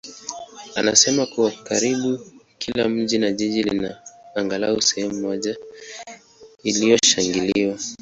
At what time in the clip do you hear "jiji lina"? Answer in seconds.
3.31-4.01